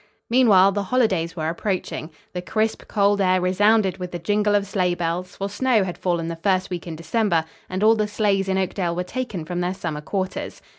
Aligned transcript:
Meanwhile, 0.31 0.71
the 0.71 0.81
holidays 0.89 1.35
were 1.35 1.47
approaching. 1.47 2.09
The 2.33 2.41
crisp, 2.41 2.85
cold 2.87 3.21
air 3.21 3.39
resounded 3.39 3.99
with 3.99 4.11
the 4.11 4.17
jingle 4.17 4.55
of 4.55 4.65
sleigh 4.65 4.95
bells, 4.95 5.35
for 5.35 5.47
snow 5.47 5.83
had 5.83 5.95
fallen 5.95 6.27
the 6.27 6.37
first 6.37 6.71
week 6.71 6.87
in 6.87 6.95
December 6.95 7.45
and 7.69 7.83
all 7.83 7.93
the 7.93 8.07
sleighs 8.07 8.49
in 8.49 8.57
Oakdale 8.57 8.95
were 8.95 9.03
taken 9.03 9.45
from 9.45 9.61
their 9.61 9.75
summer 9.75 10.01
quarters. 10.01 10.59